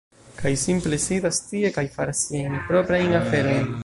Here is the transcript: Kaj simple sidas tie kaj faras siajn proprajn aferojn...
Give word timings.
Kaj 0.37 0.51
simple 0.61 0.97
sidas 1.03 1.41
tie 1.51 1.71
kaj 1.77 1.85
faras 1.97 2.23
siajn 2.31 2.57
proprajn 2.71 3.15
aferojn... 3.21 3.71